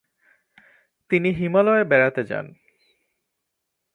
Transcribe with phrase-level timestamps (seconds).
[1.09, 2.45] তিনি হিমালয় বেড়াতে যান।